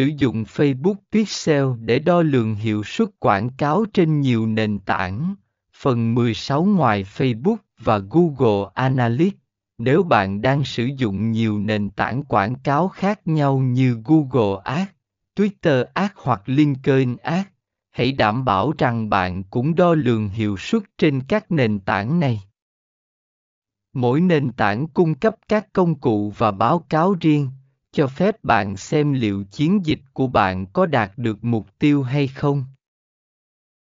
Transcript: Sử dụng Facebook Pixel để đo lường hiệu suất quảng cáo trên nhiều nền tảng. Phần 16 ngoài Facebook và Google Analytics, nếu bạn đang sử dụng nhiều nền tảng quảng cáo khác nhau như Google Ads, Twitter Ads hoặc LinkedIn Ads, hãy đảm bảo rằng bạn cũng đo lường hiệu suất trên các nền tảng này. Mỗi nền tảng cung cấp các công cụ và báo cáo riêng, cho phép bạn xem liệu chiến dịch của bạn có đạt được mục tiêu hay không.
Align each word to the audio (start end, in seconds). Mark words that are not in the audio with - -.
Sử 0.00 0.06
dụng 0.06 0.44
Facebook 0.44 0.94
Pixel 1.12 1.64
để 1.80 1.98
đo 1.98 2.22
lường 2.22 2.54
hiệu 2.54 2.82
suất 2.84 3.08
quảng 3.18 3.50
cáo 3.50 3.84
trên 3.92 4.20
nhiều 4.20 4.46
nền 4.46 4.78
tảng. 4.78 5.34
Phần 5.74 6.14
16 6.14 6.64
ngoài 6.64 7.04
Facebook 7.16 7.56
và 7.78 7.98
Google 7.98 8.70
Analytics, 8.74 9.36
nếu 9.78 10.02
bạn 10.02 10.42
đang 10.42 10.64
sử 10.64 10.84
dụng 10.84 11.30
nhiều 11.30 11.58
nền 11.58 11.90
tảng 11.90 12.24
quảng 12.24 12.54
cáo 12.54 12.88
khác 12.88 13.20
nhau 13.24 13.58
như 13.58 14.02
Google 14.04 14.60
Ads, 14.64 14.90
Twitter 15.36 15.84
Ads 15.94 16.12
hoặc 16.16 16.42
LinkedIn 16.46 17.16
Ads, 17.16 17.48
hãy 17.90 18.12
đảm 18.12 18.44
bảo 18.44 18.72
rằng 18.78 19.10
bạn 19.10 19.42
cũng 19.44 19.74
đo 19.74 19.94
lường 19.94 20.28
hiệu 20.28 20.56
suất 20.56 20.82
trên 20.98 21.20
các 21.28 21.50
nền 21.52 21.80
tảng 21.80 22.20
này. 22.20 22.40
Mỗi 23.92 24.20
nền 24.20 24.52
tảng 24.52 24.86
cung 24.86 25.14
cấp 25.14 25.36
các 25.48 25.72
công 25.72 25.94
cụ 25.94 26.32
và 26.38 26.50
báo 26.50 26.78
cáo 26.88 27.14
riêng, 27.20 27.48
cho 28.00 28.06
phép 28.06 28.44
bạn 28.44 28.76
xem 28.76 29.12
liệu 29.12 29.44
chiến 29.50 29.86
dịch 29.86 30.00
của 30.12 30.26
bạn 30.26 30.66
có 30.66 30.86
đạt 30.86 31.18
được 31.18 31.44
mục 31.44 31.66
tiêu 31.78 32.02
hay 32.02 32.26
không. 32.26 32.64